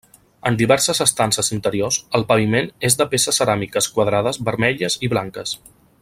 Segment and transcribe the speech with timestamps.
[0.49, 5.59] En diverses estances interiors el paviment és de peces ceràmiques quadrades vermelles i blanques.